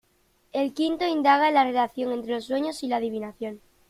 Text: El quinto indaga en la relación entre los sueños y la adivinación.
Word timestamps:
El 0.51 0.73
quinto 0.73 1.05
indaga 1.05 1.49
en 1.49 1.53
la 1.53 1.63
relación 1.63 2.11
entre 2.11 2.33
los 2.33 2.45
sueños 2.45 2.81
y 2.81 2.87
la 2.87 2.95
adivinación. 2.97 3.61